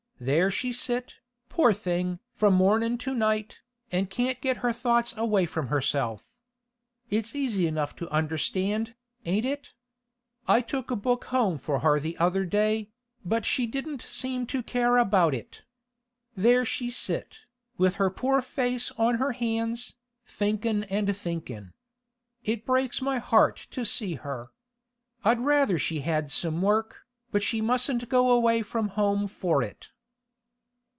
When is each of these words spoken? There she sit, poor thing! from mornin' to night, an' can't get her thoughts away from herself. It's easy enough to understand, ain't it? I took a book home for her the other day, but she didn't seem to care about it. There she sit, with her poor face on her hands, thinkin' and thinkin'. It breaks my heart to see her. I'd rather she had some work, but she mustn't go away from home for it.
There 0.23 0.51
she 0.51 0.71
sit, 0.71 1.15
poor 1.49 1.73
thing! 1.73 2.19
from 2.31 2.53
mornin' 2.53 2.99
to 2.99 3.15
night, 3.15 3.61
an' 3.91 4.05
can't 4.05 4.39
get 4.39 4.57
her 4.57 4.71
thoughts 4.71 5.17
away 5.17 5.47
from 5.47 5.69
herself. 5.69 6.23
It's 7.09 7.33
easy 7.33 7.65
enough 7.65 7.95
to 7.95 8.09
understand, 8.11 8.93
ain't 9.25 9.47
it? 9.47 9.73
I 10.47 10.61
took 10.61 10.91
a 10.91 10.95
book 10.95 11.25
home 11.25 11.57
for 11.57 11.79
her 11.79 11.99
the 11.99 12.15
other 12.19 12.45
day, 12.45 12.91
but 13.25 13.47
she 13.47 13.65
didn't 13.65 14.03
seem 14.03 14.45
to 14.45 14.61
care 14.61 14.97
about 14.97 15.33
it. 15.33 15.63
There 16.37 16.65
she 16.65 16.91
sit, 16.91 17.39
with 17.79 17.95
her 17.95 18.11
poor 18.11 18.43
face 18.43 18.91
on 18.99 19.15
her 19.15 19.31
hands, 19.31 19.95
thinkin' 20.27 20.83
and 20.83 21.17
thinkin'. 21.17 21.73
It 22.43 22.63
breaks 22.63 23.01
my 23.01 23.17
heart 23.17 23.65
to 23.71 23.83
see 23.83 24.13
her. 24.21 24.51
I'd 25.25 25.39
rather 25.39 25.79
she 25.79 26.01
had 26.01 26.29
some 26.31 26.61
work, 26.61 27.07
but 27.31 27.41
she 27.41 27.59
mustn't 27.59 28.07
go 28.07 28.29
away 28.29 28.61
from 28.61 28.89
home 28.89 29.25
for 29.25 29.63
it. 29.63 29.87